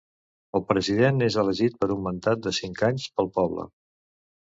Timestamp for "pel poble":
3.21-3.73